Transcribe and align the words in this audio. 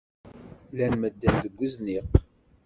Llan 0.71 0.93
medden 1.01 1.33
deg 1.43 1.55
uzniq. 1.65 2.09